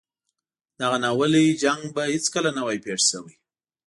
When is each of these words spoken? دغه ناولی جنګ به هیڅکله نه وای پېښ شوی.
دغه 0.79 0.97
ناولی 1.03 1.45
جنګ 1.63 1.81
به 1.95 2.03
هیڅکله 2.13 2.49
نه 2.57 2.61
وای 2.65 2.77
پېښ 2.85 3.01
شوی. 3.11 3.35